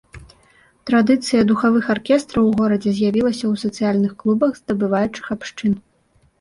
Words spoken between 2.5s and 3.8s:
горадзе з'явілася ў